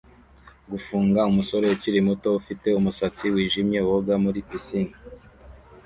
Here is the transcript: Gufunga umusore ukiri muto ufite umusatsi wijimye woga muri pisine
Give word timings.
Gufunga 0.71 1.21
umusore 1.31 1.65
ukiri 1.75 1.99
muto 2.07 2.29
ufite 2.39 2.67
umusatsi 2.79 3.25
wijimye 3.33 3.79
woga 3.87 4.15
muri 4.23 4.39
pisine 4.47 4.93